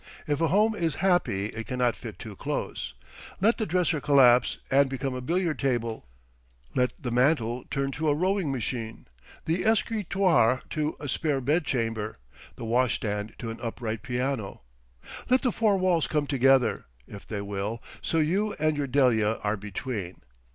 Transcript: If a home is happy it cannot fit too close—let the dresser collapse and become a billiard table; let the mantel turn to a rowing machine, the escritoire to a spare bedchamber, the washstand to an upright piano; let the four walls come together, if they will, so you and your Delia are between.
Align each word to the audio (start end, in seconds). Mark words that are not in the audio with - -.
If 0.25 0.41
a 0.41 0.47
home 0.47 0.73
is 0.73 0.95
happy 1.05 1.49
it 1.49 1.67
cannot 1.67 1.95
fit 1.95 2.17
too 2.17 2.35
close—let 2.35 3.59
the 3.59 3.67
dresser 3.67 4.01
collapse 4.01 4.57
and 4.71 4.89
become 4.89 5.13
a 5.13 5.21
billiard 5.21 5.59
table; 5.59 6.07
let 6.73 6.97
the 7.03 7.11
mantel 7.11 7.65
turn 7.69 7.91
to 7.91 8.09
a 8.09 8.15
rowing 8.15 8.51
machine, 8.51 9.05
the 9.45 9.63
escritoire 9.63 10.63
to 10.71 10.95
a 10.99 11.07
spare 11.07 11.39
bedchamber, 11.39 12.17
the 12.55 12.65
washstand 12.65 13.35
to 13.37 13.51
an 13.51 13.59
upright 13.61 14.01
piano; 14.01 14.61
let 15.29 15.43
the 15.43 15.51
four 15.51 15.77
walls 15.77 16.07
come 16.07 16.25
together, 16.25 16.85
if 17.07 17.27
they 17.27 17.41
will, 17.41 17.79
so 18.01 18.17
you 18.17 18.53
and 18.53 18.77
your 18.77 18.87
Delia 18.87 19.33
are 19.43 19.55
between. 19.55 20.23